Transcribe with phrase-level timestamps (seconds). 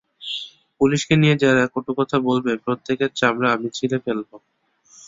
[0.81, 4.35] পুলিশকে নিয়ে যারা কটুকথা বলবে, প্রত্যেকের চামড়া আমি ছিলে ফেলবো।